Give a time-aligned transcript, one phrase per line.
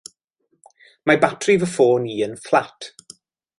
[1.09, 2.91] Ma' batri fy ffôn i yn fflat.